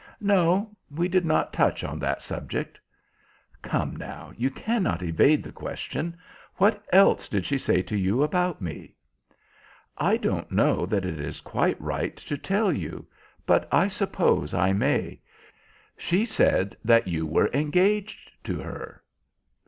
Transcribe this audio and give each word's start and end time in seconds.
"No; 0.19 0.75
we 0.89 1.07
did 1.07 1.25
not 1.27 1.53
touch 1.53 1.83
on 1.83 1.99
that 1.99 2.23
subject." 2.23 2.79
"Come, 3.61 3.95
now, 3.95 4.31
you 4.35 4.49
cannot 4.49 5.03
evade 5.03 5.43
the 5.43 5.51
question. 5.51 6.17
What 6.55 6.83
else 6.91 7.29
did 7.29 7.45
she 7.45 7.59
say 7.59 7.83
to 7.83 7.95
you 7.95 8.23
about 8.23 8.63
me?" 8.63 8.95
"I 9.99 10.17
don't 10.17 10.51
know 10.51 10.87
that 10.87 11.05
it 11.05 11.19
is 11.19 11.39
quite 11.39 11.79
right 11.79 12.15
to 12.17 12.35
tell 12.35 12.73
you, 12.73 13.05
but 13.45 13.67
I 13.71 13.87
suppose 13.87 14.55
I 14.55 14.73
may. 14.73 15.21
She 15.95 16.25
said 16.25 16.75
that 16.83 17.07
you 17.07 17.27
were 17.27 17.51
engaged 17.53 18.31
to 18.45 18.57
her." 18.57 19.03